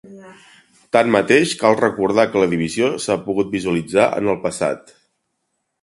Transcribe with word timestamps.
Tanmateix, 0.95 1.51
cal 1.59 1.77
recordar 1.83 2.27
que 2.33 2.43
la 2.45 2.49
divisió 2.55 2.91
s’ha 3.05 3.21
pogut 3.29 3.55
visualitzar 3.59 4.09
en 4.23 4.35
el 4.35 4.45
passat. 4.49 4.97